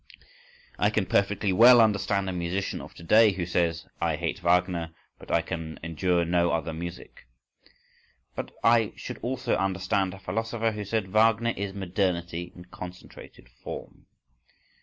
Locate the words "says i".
3.45-4.15